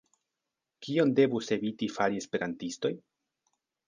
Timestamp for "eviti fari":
1.55-2.21